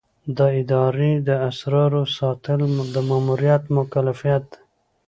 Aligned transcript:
د 0.37 0.39
ادارې 0.59 1.11
د 1.27 1.29
اسرارو 1.49 2.03
ساتل 2.17 2.61
د 2.93 2.95
مامور 3.09 3.41
مکلفیت 3.77 4.43
دی. 4.51 4.59